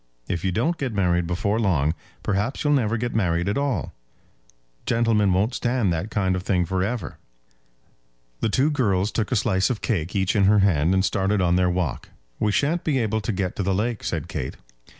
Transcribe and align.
If 0.27 0.43
you 0.43 0.51
don't 0.51 0.79
get 0.79 0.95
married 0.95 1.27
before 1.27 1.59
long, 1.59 1.93
perhaps 2.23 2.63
you'll 2.63 2.73
never 2.73 2.97
get 2.97 3.13
married 3.13 3.47
at 3.47 3.55
all. 3.55 3.93
Gentlemen 4.87 5.31
won't 5.31 5.53
stand 5.53 5.93
that 5.93 6.09
kind 6.09 6.35
of 6.35 6.41
thing 6.41 6.65
for 6.65 6.81
ever." 6.83 7.19
The 8.39 8.49
two 8.49 8.71
girls 8.71 9.11
took 9.11 9.31
a 9.31 9.35
slice 9.35 9.69
of 9.69 9.81
cake 9.83 10.15
each 10.15 10.35
in 10.35 10.45
her 10.45 10.57
hand, 10.65 10.95
and 10.95 11.05
started 11.05 11.39
on 11.39 11.55
their 11.55 11.69
walk. 11.69 12.09
"We 12.39 12.51
shan't 12.51 12.83
be 12.83 12.97
able 12.97 13.21
to 13.21 13.31
get 13.31 13.55
to 13.57 13.61
the 13.61 13.75
lake," 13.75 14.03
said 14.03 14.27
Kate. 14.27 14.55